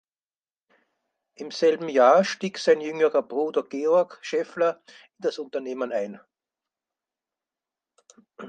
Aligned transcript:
Im 1.35 1.51
selben 1.51 1.87
Jahr 1.87 2.23
stieg 2.23 2.57
sein 2.57 2.81
jüngerer 2.81 3.21
Bruder 3.21 3.61
Georg 3.61 4.17
Schaeffler 4.23 4.81
in 4.87 4.93
das 5.19 5.37
Unternehmen 5.37 5.91
ein. 5.91 6.19